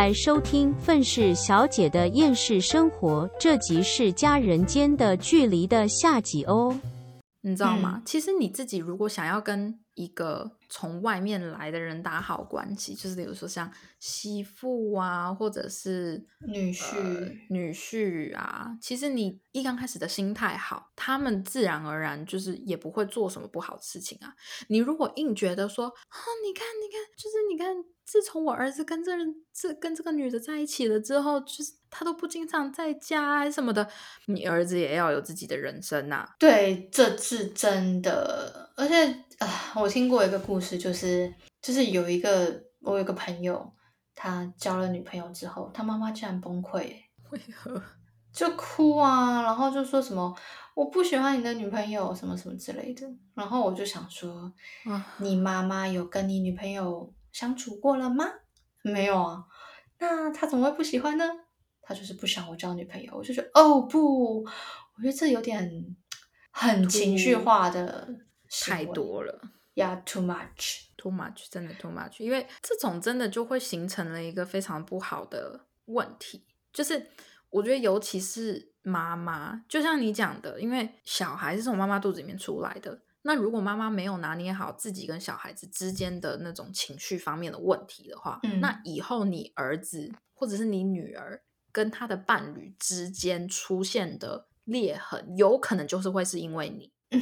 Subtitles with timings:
[0.00, 6.74] 在收听《愤世小姐的厌世生活》，这集是家人间的距离的下集哦。
[7.42, 8.00] 你知道吗？
[8.06, 24.32] 其实你自己如果想要跟一个从外面来的人打好关系，就是比如说像媳妇啊，或者是女婿、女婿啊，其实你一刚开始的心态好，他们自然而然就是也不会做什么不好的事情啊。
[24.68, 33.88] 你如果硬觉得说，啊，你看，你看，就是你看，自从我儿子跟这人这跟这个女的在一起了之后，就是他都不经常在家什么的，
[34.26, 36.28] 你儿子也要有自己的人生呐。
[36.38, 39.24] 对，这是真的，而且。
[39.40, 43.72] 啊，我听过一个故事，就是就是有一个我有个朋友，
[44.14, 46.92] 他交了女朋友之后，他妈妈竟然崩溃，
[47.30, 47.82] 为何？
[48.30, 50.36] 就哭啊，然后就说什么
[50.74, 53.08] 我不喜欢你的女朋友，什么什么之类的。
[53.34, 54.52] 然后我就想说，
[55.16, 58.26] 你妈妈有跟你女朋友相处过了吗？
[58.82, 59.42] 没有啊，
[60.00, 61.24] 那他怎么会不喜欢呢？
[61.80, 63.16] 他就是不想我交女朋友。
[63.16, 65.96] 我就觉得哦不，我觉得这有点
[66.50, 68.06] 很情绪化的。
[68.50, 69.40] 太多了
[69.74, 72.22] ，Yeah，too much，too much，真的 too much。
[72.22, 77.06] 因为这种真的就会形成了一个非常不好的问题，就是
[77.50, 96.92] 我觉得尤其是妈妈，就像你讲的，因为小孩是从妈妈肚子里面出来的，那如果妈妈没有拿捏好自己跟小孩子之间的那种情绪方面的问题的话，那以后你儿子或者是你女儿跟他的伴侣之间出现的裂痕，有可能就是会是因为你。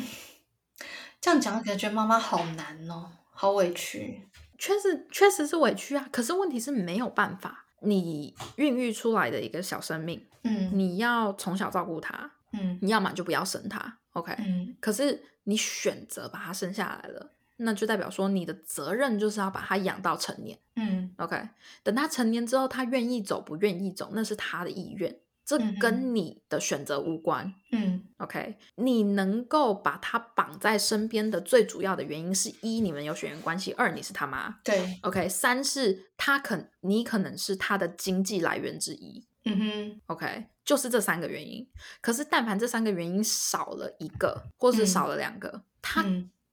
[1.21, 4.23] 这样讲，感觉妈妈好难哦，好委屈。
[4.59, 6.09] 确实，确实是委屈啊。
[6.11, 14.77] 可是问题是没有办法，你孕育出来的一个小生命，嗯，你要从小照顾他，嗯，你要么就不要生他，OK，嗯。
[14.81, 21.49] 可是你选择把他生下来了，那就代表说你的责任就是要把他养到成年，嗯，OK。
[21.85, 25.17] 等他成年之后，他愿意走不愿意走，那是他的意愿。
[25.49, 27.55] 这跟你的选择无关。
[27.73, 34.61] 嗯，OK，你能够把他绑在身边的最主要的原因是一，你们有血缘关系；二，你是他妈。
[34.63, 39.27] 对，OK，三是他可你可能是他的经济来源之一。
[39.47, 41.67] 嗯哼，OK，就是这三个原因。
[42.03, 46.05] 可是，但凡这三个原因少了一个，或是少了两个，他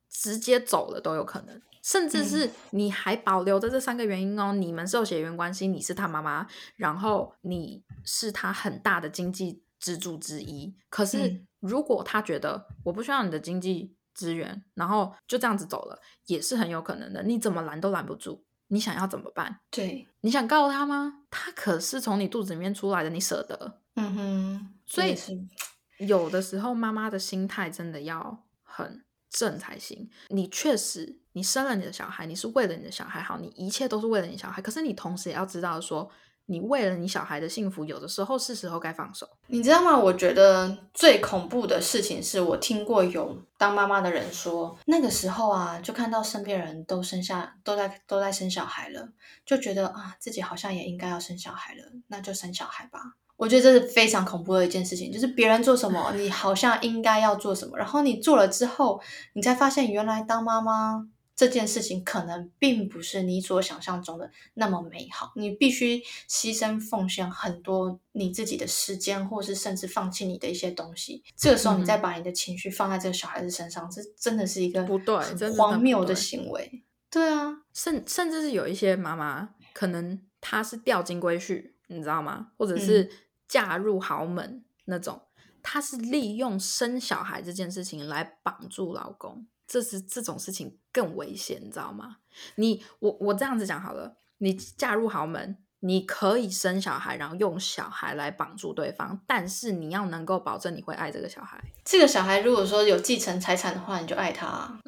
[0.09, 1.62] 直接走了都有可能。
[1.85, 6.47] 甚至是你还保留着这三个原因哦，你们是有血缘关系，你是他妈妈，
[6.78, 10.75] 然后你是他很大的经济支柱之一。
[10.90, 17.22] 可是如果他觉得我不需要你的经济资源，然后就这样子走了，也是很有可能的。
[17.22, 19.59] 你怎么拦都拦不住，你想要怎么办？
[19.69, 21.25] 对，你想告他吗？
[21.29, 23.79] 他可是从你肚子里面出来的，你舍得？
[23.94, 25.16] 嗯哼，所以
[26.03, 29.06] 有的时候妈妈的心态真的要很。
[29.28, 30.09] 正才行。
[30.29, 34.62] 你确实，你生了你的小孩，你是为了你的小孩好，你一切都是为了你小孩。
[34.62, 36.09] 可是你同时也要知道，说
[36.46, 39.28] 你为了你小孩的幸福，有的时候是时候该放手。
[39.47, 39.97] 你知道吗？
[40.00, 49.09] 我觉得最恐怖的事情是我听过有当妈妈的人说，那个时候啊，就看到身边人都生下，都在都在生小孩了，
[49.45, 53.01] 就觉得啊，自己好像也应该要生小孩了，那就生小孩吧。
[53.35, 59.01] 我觉得这是非常恐怖的一件事情，就是别人做什么，你好像应该要做什么，然后你做了之后，
[59.34, 65.34] 你才发现原来当妈妈这件事情可能并不是你所想象中的那么美好。
[65.35, 71.24] 你必须牺牲奉献很多你自己的时间，或是甚至放弃你的一些东西。
[71.35, 75.18] 这个时候，你再把你的情绪放在这个小孩子身上，这真的是一个不对、
[75.57, 76.84] 荒谬的行为。
[77.12, 82.47] 对啊，甚甚至是有一些妈妈，可能她是掉金龟婿，你知道吗？
[82.57, 83.12] 或者是。
[83.47, 85.22] 嫁入豪门那种，
[85.62, 92.17] 她是利用生小孩这件事情来绑住老公，这是这种事情更危险，你知道吗？
[92.55, 101.63] 你我我这样子讲好了，你嫁入豪门，你可以生小孩，然后用小孩来绑住对方，但是你要能够保证你会爱这个小孩。
[101.83, 104.79] 这个小孩如果说有继承财产的话，你就爱他，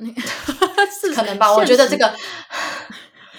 [1.01, 1.53] 是可能吧？
[1.53, 2.15] 我觉得这个。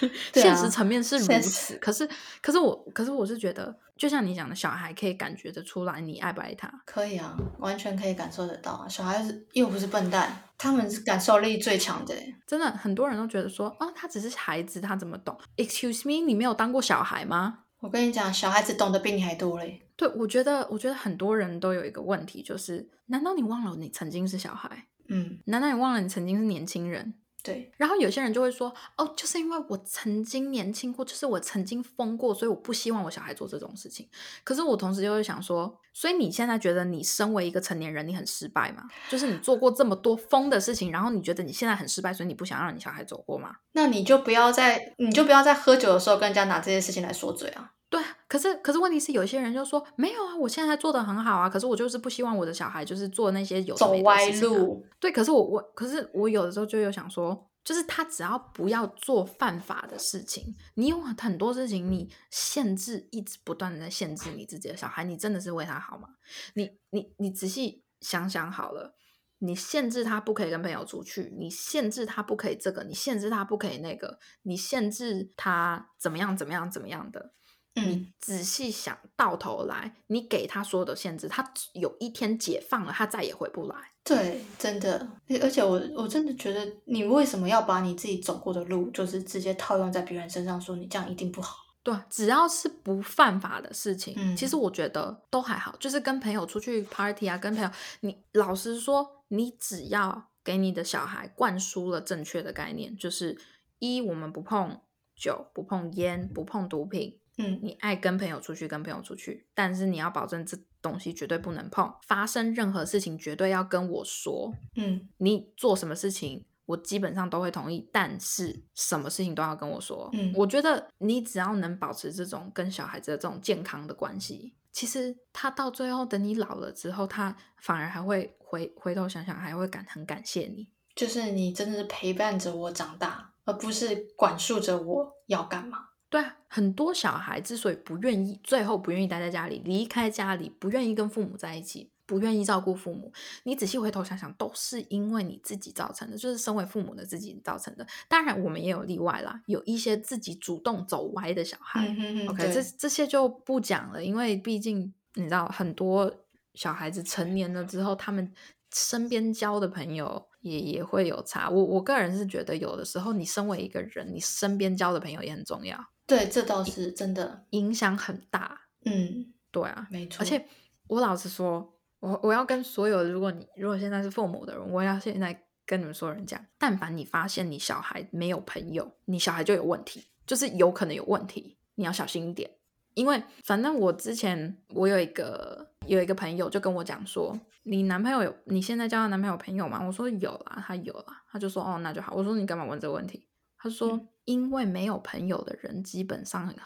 [0.34, 2.08] 现实层面是如此，可是，
[2.40, 8.88] 可是我，可是我是觉得，就像你讲的，小孩可以感觉得出来你爱不爱他，可以啊，完全可以感受得到啊。
[8.88, 12.14] 小孩子又不是笨蛋，他们是感受力最强的。
[12.46, 17.60] 真的，很多人都觉得说，啊，他只是孩子，他怎么懂？Excuse me，你没有当过小孩吗？
[17.80, 19.82] 我跟你讲，小孩子懂得比你还多嘞。
[19.96, 24.86] 对，我觉得，我觉得很多人都有一个问题，就是难道你忘了你曾经是小孩？
[25.08, 27.14] 嗯，难道你忘了你曾经是年轻人？
[27.42, 34.08] 对，然后有些人就会说，哦，就是因为我曾经年轻过，就是我曾经疯过，所以我不希望我小孩做这种事情。
[34.44, 38.82] 可是我同时就会想说，所以你现在觉得你身为一个成年人，你很失败吗？
[39.08, 43.56] 就是你做过这么多疯的事情，然后你觉得你现在很失败，所以你不想让你小孩走过吗？
[43.72, 47.72] 那你就不要再，你就不要在喝酒的时候跟人家拿这些事情来说嘴啊。
[47.90, 54.84] 对，可是可是问题是，有些人就说没有啊，我现在做的很好啊，可是我就是不希望我的小孩就是做那些有走歪路。
[55.00, 66.08] 对，可是我我可是我有的时候就有想说，就是他只要不要做犯法的事情，你有很多事情你限制，一直不断的在限制你自己的小孩，你真的是为他好吗？
[66.54, 68.94] 你你你仔细想想好了。
[69.40, 77.32] 你限制他不可以跟朋友出去，你限制他不可以这个，你限制他不可以那个，你限制他怎么样怎么样怎么样的。
[77.74, 83.76] 你仔细想到头来，你给他所有的限制，他有一天解放了，他再也回不来。
[84.02, 85.06] 对，真的。
[85.42, 91.56] 而且我我真的觉得，你为什么要把你自己走过的路，就是直接套用在别人身上，说你这样一定不好？
[91.82, 95.76] 对，只要是不犯法的事情，其实我觉得都还好。
[95.78, 97.70] 就是跟朋友出去 party 啊，跟朋友，
[98.00, 99.14] 你老实说。
[99.30, 103.38] 你只要给你的小孩灌输了正确的概念，就是
[103.78, 104.80] 一，我们不碰
[105.14, 107.17] 酒，不碰烟，不碰毒品。
[107.38, 111.92] 嗯，你爱跟朋友出去，跟朋友出去，但是你要保证这东西绝对不能碰。
[112.06, 114.52] 发生任何事情，绝对要跟我说。
[114.76, 120.10] 嗯，你做什么事情，我基本上都会同意，但是什么事情都要跟我说。
[120.12, 124.54] 嗯，我觉得你只要能保持这种跟小孩子的这种健康的关系。
[124.70, 130.68] 其实他到最后，等你老了之后，他反而还会回回头想想，还会感很感谢你。
[130.94, 135.78] 就是你真的是陪伴着我长大，而不是管束着我要干嘛。
[136.10, 141.90] 对啊，很多小孩之所以不愿意，最后不愿意待在家里，离开家里，不愿意跟父母在一起。
[142.08, 143.12] 不愿意照顾父母，
[143.42, 147.86] 你仔细回头想想，都是因为你自己造成的，就是身为父母的自己造成的。
[148.08, 151.86] 当然，我们也有例外啦，有一些自己主动走歪的小孩。
[152.30, 156.10] OK，这这些就不讲了，因为毕竟你知道，很多
[156.54, 158.32] 小孩子成年了之后，他们
[158.72, 161.50] 身边交的朋友也也会有差。
[161.50, 165.78] 我我个人是觉得，有的时候你身为一个人，你身边交的朋友也很重要。
[166.08, 168.62] 对，这倒是真的，影响很大。
[168.84, 170.22] 嗯，对啊，没错。
[170.22, 170.44] 而且
[170.88, 171.74] 我老实说。
[172.00, 182.48] 我我要跟所有，如果你如果现在是父母的人，我要现在跟你们所有人讲，但凡你发现你小孩没有朋友，你小孩就有问题，就是有可能有问题，你要小心一点。
[182.94, 189.82] 因为反正我之前我有一个有一个朋友就跟我讲说，你男朋友有你现在交的男朋友朋友吗？
[189.84, 192.14] 我说有啦，他有啦，他就说哦那就好。
[192.14, 193.26] 我说你干嘛问这个问题？
[193.58, 196.56] 他说因为没有朋友的人基本上很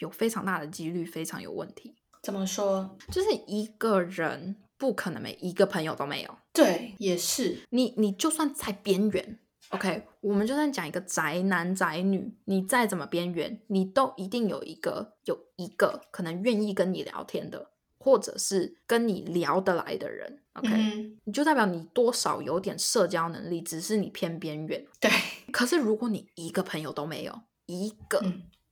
[0.00, 1.94] 有非常大的几率非常有问题。
[2.22, 2.96] 怎么说？
[3.10, 4.56] 就是一个人。
[4.80, 9.38] 不可能每一个朋友都没有，对，也是你，你就算在边缘
[9.68, 24.84] ，OK，我们就算讲一个宅男宅女，你再怎么边缘，你都一定有一个有一个可能愿意跟你聊天的，或者是跟你聊得来的人，OK，你就代表你多少有点社交能力，只是你偏边缘。
[24.98, 25.08] 对，
[25.52, 28.20] 可是如果你一个朋友都没有，一个。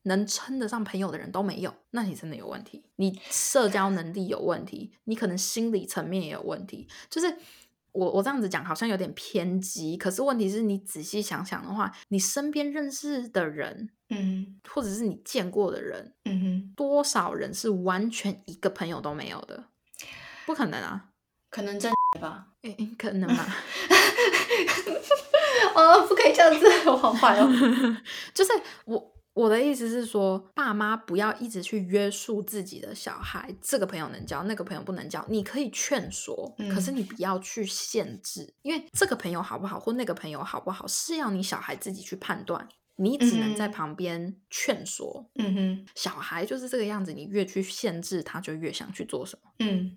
[0.04, 2.82] 能称得上朋友的人都没有，那你真的有问题。
[2.96, 6.88] 你社交能力有问题，你可能心理层面也有问题。
[7.10, 7.36] 就是
[7.92, 19.64] 我我这样子讲好像有点偏激，可是问题是你仔细想想的话，你身边认识的人，嗯，或者是你见过的人，嗯哼，多少人是完全一个朋友都没有的？
[20.46, 21.08] 不可能啊，
[21.50, 22.46] 可能真吧？
[22.62, 23.46] 哎，可能吧？
[25.74, 27.48] 哦，不可以这样子，我好坏哦。
[28.34, 28.52] 就是
[28.86, 29.14] 我。
[29.38, 35.24] 我的意思是说，爸妈不要一直去约束自己的小孩，这个朋友能交，那个朋友不能交。
[35.28, 42.68] 你可以劝说，可是你不要去限制，因为这个朋友好不好，或那个朋友好不好，是要你小孩自己去判断。
[42.96, 45.30] 你只能在旁边劝说。
[45.36, 49.52] 嗯哼，小孩就是这个样子，你越去限制，他就越想去做什么。
[49.60, 49.96] 嗯，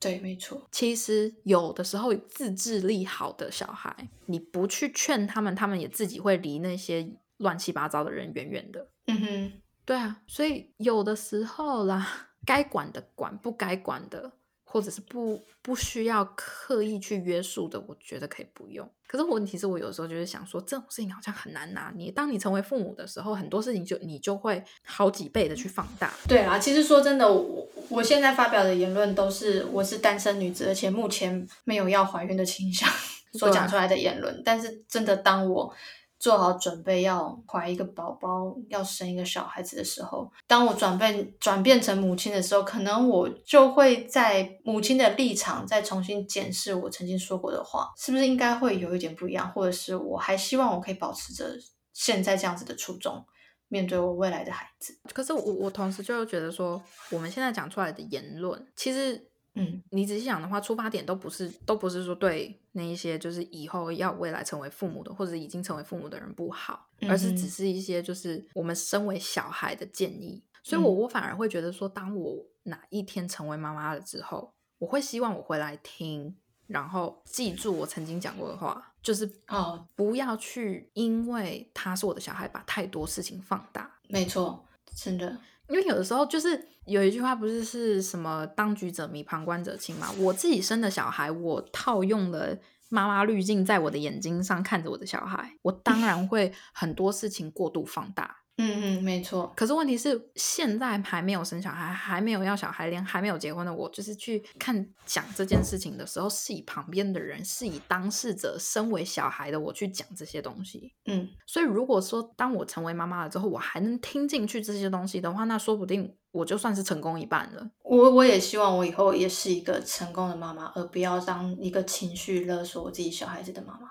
[0.00, 0.66] 对，没错。
[0.72, 7.08] 其实有的时候自制力好的小孩，你不去劝他们，他们也自己会离那些。
[7.40, 9.52] 乱七八糟的人远远的，嗯哼，
[9.84, 14.30] 对啊，所以有的时候啦，该管的管，不该管的，
[14.64, 18.88] 或者是不不需要刻意去约束的，我觉得可以不用。
[19.06, 22.12] 可是问题是我有时候就是想说，这种事情好像很难拿捏。
[22.12, 26.12] 当你成为父母的时候，很多事情就你就会好几倍的去放大。
[26.28, 32.88] 对啊，其实说真的，我我现在发表的言论都是我是单身女子，而且目前没有要怀孕的倾向
[33.34, 34.40] 所讲出来的言论。
[34.44, 35.74] 但是真的，当我
[36.20, 51.46] 做好准备要怀一个宝宝，要生一个小孩子的时候，当我转变转变成母亲的时候，可能我就会在母亲的立场再重新检视我曾经说过的话，是不是应该会有一点不一样，或者是我还希望我可以保持着
[51.94, 53.24] 现在这样子的初衷，
[53.68, 55.00] 面对我未来的孩子。
[55.14, 59.29] 可是我我同时就觉得说，我们现在讲出来的言论，其实。
[59.54, 70.42] 嗯，你仔细想的话，出发点都不是，都不是说对那一些就是以后要未来成为父母的，或者已经成为父母的人不好，而是只是一些就是我们身为小孩的建议。
[70.62, 83.90] 所以我我反而会觉得说，当我哪一天成为妈妈了之后，我会希望我回来听，然后记住我曾经讲过的话，就是哦，不要去因为他是我的小孩，把太多事情放大。
[84.08, 84.64] 没错，
[84.94, 85.36] 真的，
[85.70, 90.08] 因为有的时候就是有一句话不是是什么“当局者迷，旁观者清”嘛？
[90.18, 92.58] 我自己生的小孩，我套用了。
[92.92, 98.38] 妈妈滤镜在我的眼睛上看着我的小孩，我当然会很多事情过度放大。
[98.60, 99.52] 嗯嗯，没错。
[99.56, 110.92] 可是问题是，现在还没有生小孩，还没有要小孩，连还没有结婚的我，就是去看讲这件事情的时候，是以旁边的人，是以当事者，身为小孩的我去讲这些东西。
[111.06, 117.70] 嗯，所以如果说当我成为妈妈了之后，我还能听进去这些东西的话，那说不定我就算是成功一半了。
[117.82, 123.88] 我我也希望我以后也是一个成功的妈妈，而不要当一个情绪勒索我自己小孩子的妈妈。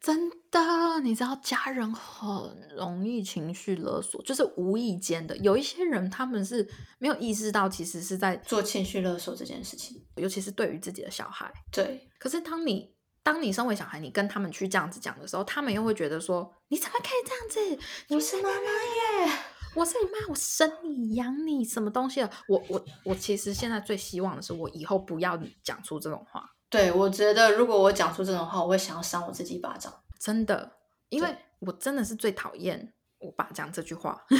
[0.00, 5.36] 真的，你知道家人很容易情绪勒索，就是无意间的。
[5.36, 6.66] 有一些人他们是
[6.98, 11.52] 没有意识到，其实是在做情绪勒索这件事情，尤其是对于自己的小孩。
[11.70, 17.84] 对，可是当你当你身为小孩，你跟他们去这样子讲的时候，他们又会觉得说：“你怎么可以这样子？
[18.14, 19.38] 我是妈妈耶，
[19.76, 22.30] 我是你妈，我生你养你，什么东西了？
[22.48, 29.92] 我我我其实现在最希望的是，我以后不要讲出这种话。”对，我觉得如果我讲出这种话，我会想要扇我自己一巴掌。
[30.20, 30.70] 真的，
[31.08, 34.24] 因为我真的是最讨厌我爸讲这句话。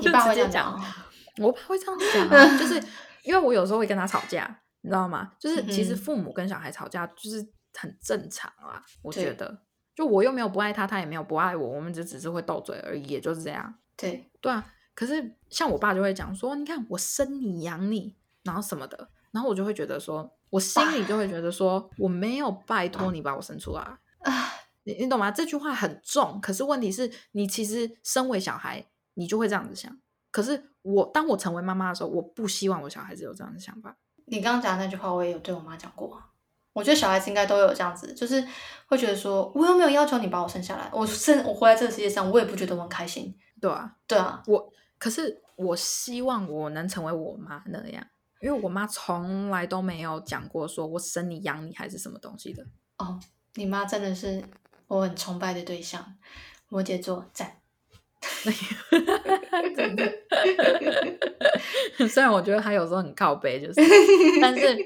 [0.00, 0.78] 你爸会这样讲？
[1.40, 2.28] 我爸会这样讲，
[2.60, 2.74] 就是
[3.22, 5.32] 因为我有时候会跟他吵架，你知道吗？
[5.38, 8.84] 就是其实父母跟小孩吵架就是很正常啊。
[9.00, 9.58] 我觉得，
[9.94, 13.74] 就我又没有不爱他，他也没有不爱我，我们就只是会斗嘴而已，也就是这样。
[13.96, 14.62] 对对啊，
[14.94, 20.30] 可是像我爸就会讲说：“你看我生你养你，然后什么的。”然后我就会觉得说。
[20.52, 23.98] 我心里就会觉得说，我没有拜托你把我生出来啊，
[24.82, 25.30] 你你懂吗？
[25.30, 29.90] 这句话很重，可是问题是你其实身为小孩，你就会这样子想。
[30.30, 33.96] 可是我当我成为妈妈的时候，我不希望我小孩子有这样的想法。
[34.26, 36.22] 你刚刚讲的那句话，我也有对我妈讲过。
[36.74, 38.46] 我觉得小孩子应该都有这样子，就是
[38.86, 43.34] 会觉得说，我又没有要求你把我生下来，我生我活在这个世界上，我也不觉得我很开心。
[43.58, 48.06] 对啊，对啊，我可是我希望我能成为我妈那样。
[48.42, 52.66] 因为我妈从来都没有讲过说我生你养你还是什么东西的
[52.98, 53.18] 哦，
[53.54, 54.42] 你妈真的是
[54.88, 56.16] 我很崇拜的对象，
[56.68, 57.58] 摩羯座赞。
[59.76, 60.12] 真的，
[62.08, 63.80] 虽然我觉得他有时候很靠背，就是，
[64.40, 64.76] 但是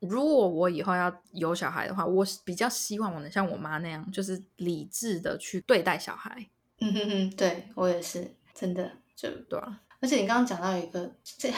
[0.00, 6.48] 如果我以后要有小孩的话，我比较希望我能像我妈那样，就是理智的去对待小孩。
[6.80, 9.80] 嗯哼哼，对我也是，真的就对啊。
[10.00, 11.52] 而且你刚刚讲到一个，这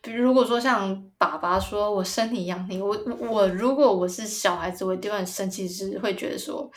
[0.00, 6.70] 比如如果说像爸爸说我生你养你，我我如果我是小孩子，我一定会很生气，是会觉得说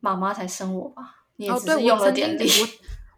[0.00, 1.02] 妈妈才生我吧，
[1.36, 2.48] 你只是用了点力。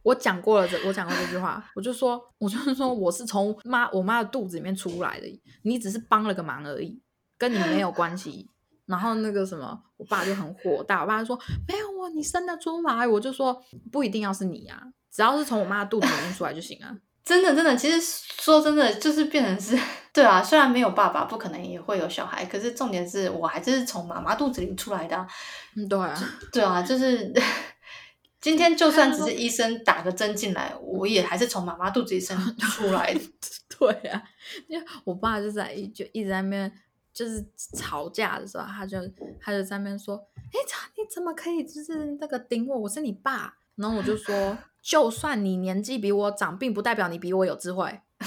[0.02, 7.02] 我讲过了这，我讲过这句话，我就说，我就是说我是从妈我妈的肚子里面出来的，你只是帮了个忙而已，
[7.36, 8.48] 跟你没有关系。
[8.86, 14.82] 然后那个什么，我爸就很火大，我爸说没有啊你生得出来，我就说不一定要是你啊，
[15.12, 16.96] 只要是从我妈的肚子里面出来就行啊。
[17.28, 18.00] 真的，真的，其实
[18.40, 19.78] 说真的，就是变成是，
[20.14, 25.26] 对啊，虽然没有爸爸，不可能也会有小孩，可是重点是我还是从妈妈肚子里出来的，
[25.76, 26.14] 嗯，对啊，
[26.50, 27.30] 对啊，就是
[28.40, 33.20] 今天就算只是 医生打个针进来，我也还是从妈妈肚子里生 出来的，
[33.78, 34.22] 对啊，
[34.66, 36.72] 因为我爸就在一就一直在那边
[37.12, 37.44] 就是
[37.76, 38.96] 吵架的时候，他就
[39.38, 40.56] 他就在那边说，哎，
[40.96, 44.58] 你怎么可以就是那个顶我，我是你爸，然后我就说。
[44.80, 48.00] 就算你年纪比我长，并不代表你比我有智慧。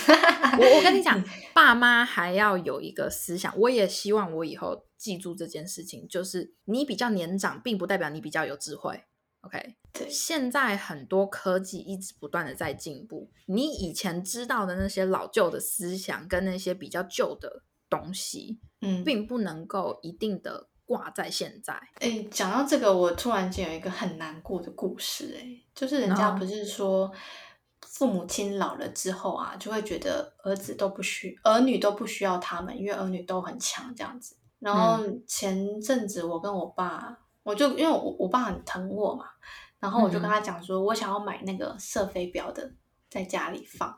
[0.60, 1.24] 我我跟你讲，
[1.56, 3.58] 爸妈还要有一个思想。
[3.58, 9.06] 我也希望我以后记住这件事情，就是你比较年长，并不代表你比较有智慧。
[9.40, 10.08] OK，对。
[10.08, 20.68] 现在很多科技一直不断的在进步，你以前知道的那些老旧的思想跟那些比较旧的东西，嗯，并不能够一定的。
[20.92, 27.10] 挂在现在，哎，讲到这个，我突然间有一个很难过的故事，哎，就是人家不是说
[27.80, 34.36] 父母亲老了之后啊，就会觉得儿子都不需，儿女都不需要他们，因为儿女都很强这样子。
[34.60, 39.28] 然后前阵子我跟我爸，我就因为我我爸很疼我嘛，
[39.80, 42.70] 然后我就跟他讲说，我想要买那个射飞镖的，
[43.10, 43.98] 在家里放。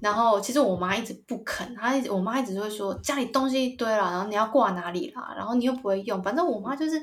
[0.00, 5.34] 然后其实我妈一直不肯，她一直我妈一直会说家里东西一堆了，然后你要挂哪里啦？
[5.36, 7.00] 然后你又不会用，反正我妈就是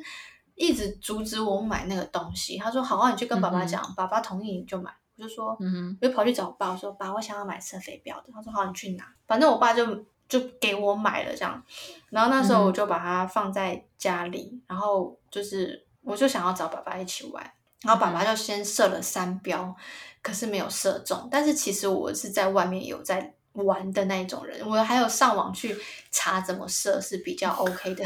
[0.56, 2.58] 一直阻止我买那个东西。
[2.58, 4.92] 她说好啊，你去跟爸爸讲，爸爸同意你就买。
[5.18, 8.30] 我就说，嗯我就跑去找我爸，我说爸，我想要买射飞镖的。
[8.34, 9.06] 他说好，你去拿。
[9.26, 11.64] 反正我爸就就给我买了这样。
[12.10, 17.50] 然后那时候我就把它放在家里，然后就是我就想要找爸爸一起玩。
[17.82, 19.76] 然后爸爸就先射了三标，
[20.22, 21.28] 可是没有射中。
[21.32, 25.76] 但是其实我是在外面有在玩的那一种人，我还有上网去
[26.12, 28.04] 查怎么射是比较 OK 的。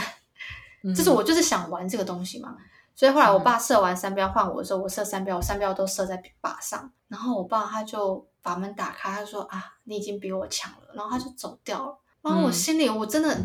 [0.96, 2.56] 就是我就是想玩这个东西嘛。
[2.96, 6.92] 所以后来我爸射完三标换我的时候，我射三标，我三标都射在靶上。
[7.08, 11.98] 然后我爸他就把门打开，他说：“啊，你已经比我强了。”然后他就走掉了。
[12.22, 13.36] 然后我心里我真的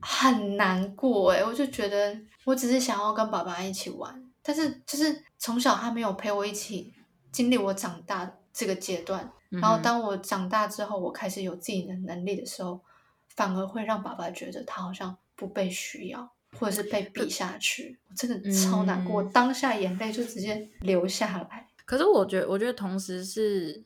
[0.00, 6.92] 很难过哎，我就觉得我只是想要跟爸爸一起玩，但是就是从小他没有陪我一起
[7.30, 9.32] 经历我长大这个阶段。
[9.50, 12.80] 然后当我长大之后，我开始有自己的能力的时候，
[13.28, 16.32] 反而会让爸爸觉得他好像不被需要。
[16.58, 21.66] 或者是被比下去，我真的超难过，当下眼泪就直接流下来。
[21.86, 23.82] 可是我觉得，我觉得同时是，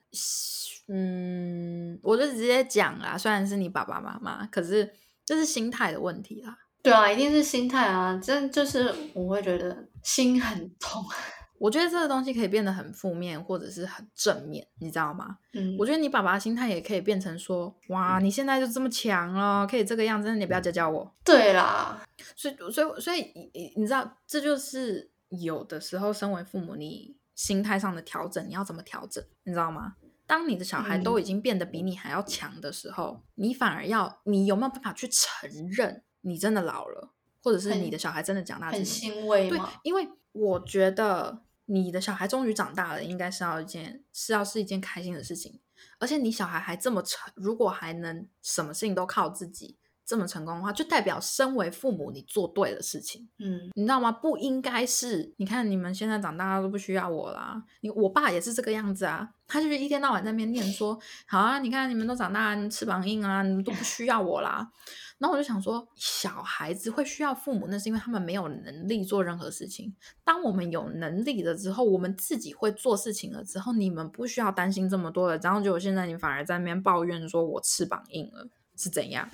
[0.89, 4.93] 嗯，我就直接讲啦，虽然是你爸爸妈妈，可是
[5.25, 6.59] 这是心态的问题啦。
[6.87, 11.05] 对啊，一定是心态啊，真就是我会觉得心很痛。
[11.59, 15.39] 我觉得这个东西可以变得很负面，或者是很正面，你知道吗？
[15.55, 21.13] 嗯，我觉得你爸爸心态也可以变成说，哇，你现在就这么强了，可以这个样子，你不要教教我。
[21.25, 22.01] 对啦，
[22.37, 29.25] 所以，所以，所以，你知道，这就是有的时候，身为父母，你心态上的调整，你要怎么调整？
[29.43, 29.95] 你知道吗？
[30.29, 37.11] 当你的小孩都已经变得比你还要强的时候，你反而要，你有没有办法去承认你真的老了，
[37.43, 38.71] 或者是你的小孩真的长大？
[38.71, 39.71] 很欣慰吗？
[39.73, 41.43] 对，因为我觉得。
[41.69, 45.59] 你的小孩终于长大了，应该是要一件是要是一件开心的事情。
[45.99, 53.29] 而且你小孩还这么成，如果还能什么事情都靠自己这么成功的话，就代表身为父母你做对了事情。
[53.39, 54.13] 嗯，你知道吗？
[54.13, 57.61] 不应该是你看你们现在长大都不需要我啦。
[57.81, 64.71] 你我爸也是这个样子啊，他就是一天到晚在那边念说， 好啊，你看你们都长大，翅膀硬啊，你们都不需要我啦。
[65.19, 69.95] 然后我就想说，小孩子会需要父母，那是因为他们没有能力做任何事情。
[70.23, 75.37] 当我们有能力了之后，我们自己会做事情了之后，你们不需要担心这么多了。
[75.39, 79.27] 然后结果现在你反而在那边抱怨说我翅膀硬了，是怎样？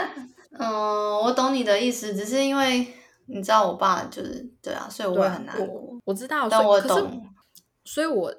[0.58, 2.86] 嗯，我懂你的意思，只是因为
[3.26, 6.00] 你知道我爸就是对啊，所以我会很难过。
[6.04, 7.22] 我知道，但我懂，
[7.84, 8.34] 所以我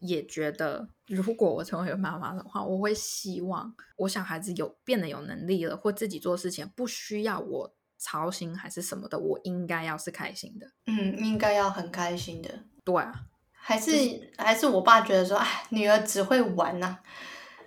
[0.00, 0.88] 也觉得。
[1.06, 10.66] 如果我成为妈妈的话，我会希望我小孩子有变得有能力了，或自己做事情不需要我操心还是什么的，我应该要是开心的。
[10.86, 12.48] 嗯，应该要很开心的。
[12.84, 13.12] 对啊，
[13.52, 13.90] 还是
[14.38, 16.98] 还是我爸觉得说，哎，女儿只会玩呐，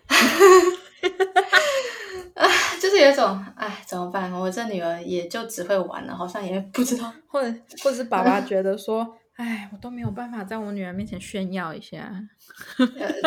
[2.82, 4.32] 就是有种，哎，怎么办？
[4.32, 9.16] 我这女儿也就只会玩了，好像也不知道，或者或者是爸爸觉得说。
[9.38, 12.12] 哎，我都没有办法在我女儿面前炫耀一下。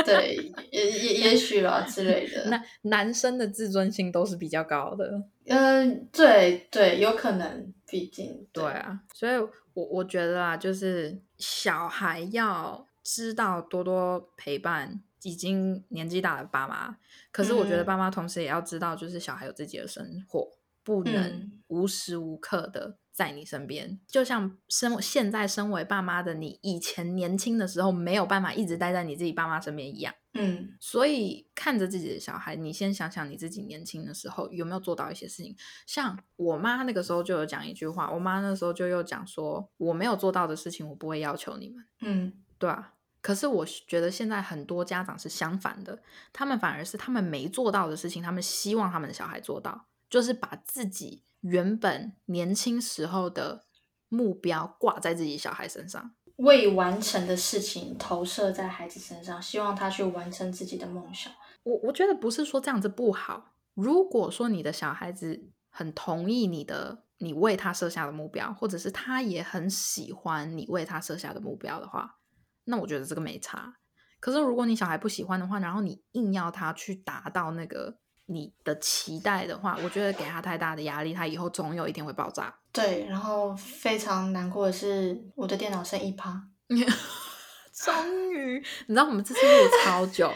[0.04, 0.36] 对，
[0.72, 2.46] 也也也许吧之类的。
[2.50, 5.22] 那男生的自尊心都是比较高的。
[5.46, 9.00] 嗯，对对，有可能，毕竟对啊。
[9.14, 9.36] 所以，
[9.72, 16.96] 我我觉得啊，就是小孩要知道多多陪伴已经年纪大的爸妈。
[17.30, 20.48] 可是，我觉得爸妈同时也要知道，就是小孩有自己的生活，
[20.82, 22.96] 不能无时无刻的。
[23.20, 30.14] 在你身边，就像身现在身为爸妈的你，以前年轻的时候没有办法一直待在你自己爸妈身边一样。
[30.32, 35.54] 嗯，所以看着自己的小孩，你先想想你自己年轻的时候有没有做到一些事情。
[35.86, 41.84] 像我妈那个时候就有讲一句话，我妈那时候就又讲说，我没有做到的事情，我不会要求你们。
[42.00, 42.94] 嗯，对啊。
[43.20, 46.00] 可是我觉得现在很多家长是相反的，
[46.32, 51.22] 他们反而是他们没做到的事情，他们希望他们的小孩做到，就是把自己。
[51.40, 53.64] 原本年轻时候的
[54.08, 61.32] 目标挂在自己小孩身上，未完成的事情投射在孩子身上，希望他去完成自己的梦想。
[61.62, 63.54] 我我觉得不是说这样子不好。
[63.74, 72.18] 如果说你的小孩子很同意你的，你为他设下的目标，或者是他也很喜欢你为他设下的目标的话，
[72.64, 73.76] 那我觉得这个没差。
[74.18, 77.98] 可是如果你小孩不喜欢的话，然后你硬要他去达到那个。
[78.32, 82.54] 你的期待的话，我觉得给他太大的压力，他以后总有一天会爆炸。
[82.72, 86.40] 对，然后非常难过的是，我的电脑剩一趴。
[87.74, 90.32] 终于，你知道我们这次录超久，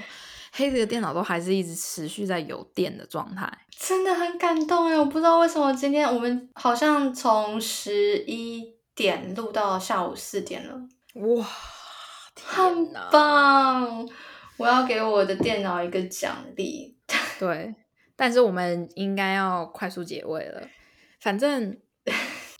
[0.52, 4.98] 黑子的电脑都还是一直持续在有电的状态，真的很感动哎！
[4.98, 10.74] 我不知道为什么今天我们好像从十一点录到下午四点了，
[11.14, 11.46] 哇，
[12.44, 14.08] 很棒！
[14.56, 16.96] 我要给我的电脑一个奖励。
[17.38, 17.74] 对。
[18.16, 20.66] 但是我们应该要快速结尾了。
[21.20, 21.76] 反正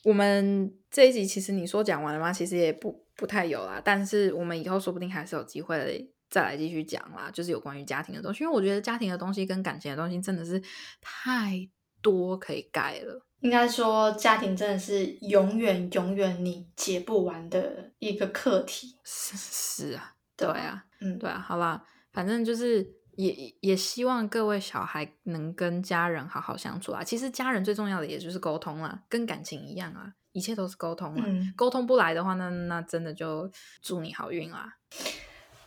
[0.05, 2.33] 我们这一集其实你说讲完了吗？
[2.33, 3.81] 其实也不不太有啦。
[3.85, 8.43] 但是我们以后说不定还是有机会再来继续讲啦，就是有关于家庭的东西。
[8.45, 10.61] 因为我觉得家庭的东西跟感情的东西真的是
[11.01, 11.69] 太
[12.03, 13.25] 多可以盖了。
[13.41, 18.99] 应该说，家庭真的是永远永远你解不完的一个课题。
[19.05, 22.83] 是是啊，对啊，嗯，对啊，好啦，反正就是
[23.17, 27.03] 也也希望各位小孩能跟家人好好相处啊。
[27.03, 31.25] 其实家人最重要的也就是沟通啦，跟感情一样啊，一切都是沟通啊。
[31.57, 33.51] 沟通不来的话，那那真的就
[33.83, 34.75] 祝你好运啦。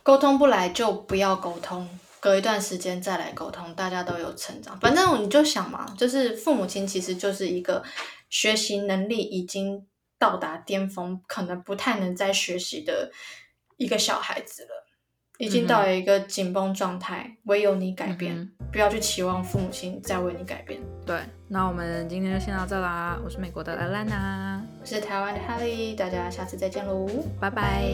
[0.02, 1.86] 沟通不来就不要沟通，
[2.18, 4.78] 隔一段时间再来沟通，大家都有成长。
[4.80, 7.84] 反正你就想嘛，就是父母亲其实就是一个
[8.30, 9.86] 学习能力已经
[10.18, 13.12] 到达巅峰，可能不太能再学习的
[13.76, 14.86] 一个小孩子了，
[15.38, 20.80] 已经到了一个紧绷状态，唯有你改变，不要去期望父母亲再为你改变。
[21.06, 23.16] 对，那我们今天就先到这啦。
[23.24, 27.08] 我是美国的兰娜，我是台湾的哈利，大家下次再见喽，
[27.40, 27.84] 拜拜。